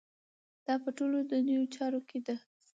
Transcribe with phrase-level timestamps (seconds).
[0.65, 2.35] دا په ټولو دنیوي چارو کې ده.